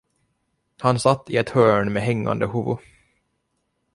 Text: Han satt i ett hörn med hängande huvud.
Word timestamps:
Han 0.79 0.99
satt 0.99 1.29
i 1.29 1.37
ett 1.37 1.49
hörn 1.49 1.93
med 1.93 2.03
hängande 2.03 2.47
huvud. 2.47 2.77